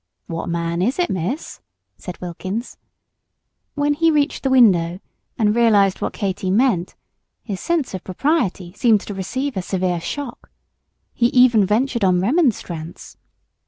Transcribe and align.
"What 0.25 0.49
man 0.49 0.81
is 0.81 0.97
it, 0.97 1.11
Miss?" 1.11 1.61
said 1.95 2.19
Wilkins. 2.19 2.75
When 3.75 3.93
he 3.93 4.09
reached 4.09 4.41
the 4.41 4.49
window 4.49 4.99
and 5.37 5.55
realized 5.55 6.01
what 6.01 6.11
Katy 6.13 6.49
meant, 6.49 6.95
his 7.43 7.59
sense 7.59 7.93
of 7.93 8.03
propriety 8.03 8.73
seemed 8.73 9.01
to 9.01 9.13
receive 9.13 9.55
a 9.55 9.61
severe 9.61 10.01
shock. 10.01 10.49
He 11.13 11.27
even 11.27 11.67
ventured 11.67 12.03
on 12.03 12.19
remonstrance. 12.19 13.15